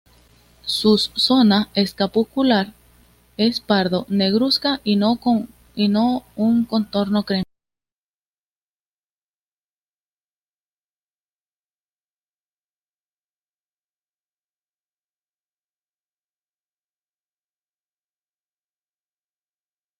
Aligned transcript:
Sus 0.65 1.11
zona 1.13 1.69
escapular 1.75 2.73
es 3.37 3.61
pardo 3.61 4.07
negruzca 4.09 4.81
y 4.83 4.95
no 4.95 5.19
un 6.35 6.65
contorno 6.65 7.21
crema. 7.23 7.43